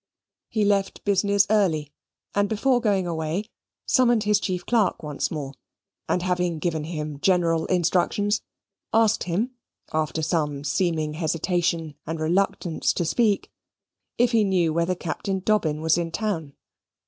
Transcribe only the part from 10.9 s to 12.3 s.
hesitation and